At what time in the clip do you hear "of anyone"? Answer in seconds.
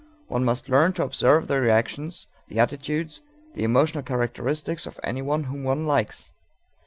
4.87-5.43